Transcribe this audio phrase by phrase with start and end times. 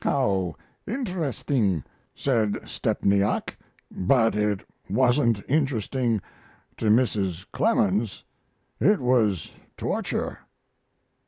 [0.03, 0.55] "'How
[0.87, 1.83] interesting!'
[2.15, 3.55] said Stepniak.
[3.91, 6.23] But it wasn't interesting
[6.77, 7.45] to Mrs.
[7.53, 8.23] Clemens.
[8.79, 10.39] It was torture."